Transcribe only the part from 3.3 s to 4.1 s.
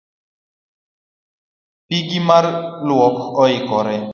oikore